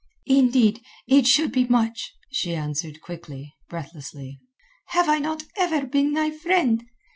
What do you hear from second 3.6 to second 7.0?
breathlessly. "Have I not ever been thy friend?